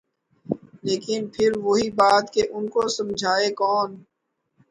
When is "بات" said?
1.91-2.33